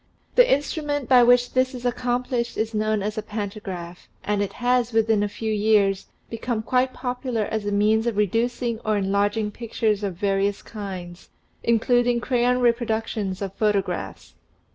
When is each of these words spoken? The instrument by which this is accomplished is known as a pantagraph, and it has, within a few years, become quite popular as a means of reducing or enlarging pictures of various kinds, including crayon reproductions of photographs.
The 0.33 0.51
instrument 0.51 1.07
by 1.07 1.21
which 1.21 1.53
this 1.53 1.75
is 1.75 1.85
accomplished 1.85 2.57
is 2.57 2.73
known 2.73 3.03
as 3.03 3.19
a 3.19 3.21
pantagraph, 3.21 4.07
and 4.23 4.41
it 4.41 4.53
has, 4.53 4.91
within 4.93 5.21
a 5.21 5.29
few 5.29 5.53
years, 5.53 6.07
become 6.27 6.63
quite 6.63 6.91
popular 6.91 7.43
as 7.43 7.67
a 7.67 7.71
means 7.71 8.07
of 8.07 8.17
reducing 8.17 8.79
or 8.79 8.97
enlarging 8.97 9.51
pictures 9.51 10.03
of 10.03 10.15
various 10.15 10.63
kinds, 10.63 11.29
including 11.61 12.19
crayon 12.19 12.61
reproductions 12.61 13.43
of 13.43 13.53
photographs. 13.53 14.33